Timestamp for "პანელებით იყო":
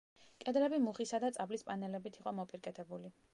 1.69-2.35